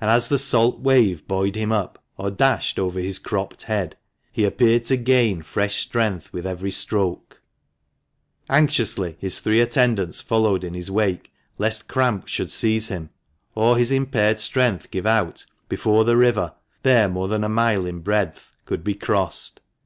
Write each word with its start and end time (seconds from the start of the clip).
And 0.00 0.10
as 0.10 0.30
the 0.30 0.38
salt 0.38 0.78
wave 0.80 1.28
buoyed 1.28 1.54
him 1.54 1.70
up, 1.70 2.02
or 2.16 2.30
dashed 2.30 2.78
over 2.78 2.98
his 2.98 3.18
cropped 3.18 3.64
head, 3.64 3.94
he 4.32 4.46
appeared 4.46 4.84
to 4.84 4.96
gain 4.96 5.42
fresh 5.42 5.82
strength 5.82 6.32
with 6.32 6.46
every 6.46 6.70
stroke. 6.70 7.42
THE 8.48 8.54
MANCHESTER 8.54 8.54
MAN. 8.54 8.96
287 9.18 9.18
Anxiously 9.20 9.20
his 9.20 9.38
three 9.44 9.60
attendants 9.60 10.20
followed 10.22 10.64
in 10.64 10.72
his 10.72 10.90
wake, 10.90 11.30
lest 11.58 11.88
cramp 11.88 12.26
should 12.26 12.50
seize 12.50 12.88
him, 12.88 13.10
or 13.54 13.76
his 13.76 13.90
impaired 13.90 14.40
strength 14.40 14.90
give 14.90 15.04
out 15.04 15.44
before 15.68 16.06
the 16.06 16.16
river— 16.16 16.54
there 16.82 17.02
rather 17.02 17.12
more 17.12 17.28
than 17.28 17.44
a 17.44 17.50
mile 17.50 17.84
in 17.84 17.98
breadth— 18.00 18.52
could 18.64 18.82
be 18.82 18.94
crossed. 18.94 19.60